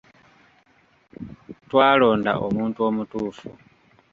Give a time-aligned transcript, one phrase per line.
[1.69, 3.49] Twalonda omuntu omutuufu.